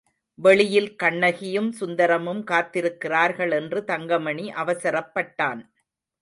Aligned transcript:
வெளியில் 0.39 0.95
கண்ணகியும் 0.95 1.67
சுந்தரமும் 1.79 2.41
காத்திருக்கிறார்கள் 2.43 3.53
என்று 3.53 3.81
தங்கமணி 3.83 4.47
அவசரப்பட்டான். 4.55 5.61